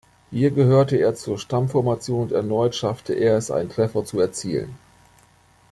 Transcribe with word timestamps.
Hier 0.31 0.49
gehörte 0.49 0.97
er 0.97 1.13
zur 1.13 1.37
Stammformation 1.37 2.23
und 2.23 2.31
erneut 2.31 2.73
schaffte 2.73 3.13
er 3.13 3.37
es 3.37 3.51
einen 3.51 3.69
Treffer 3.69 4.03
zu 4.03 4.19
erzielen. 4.19 4.75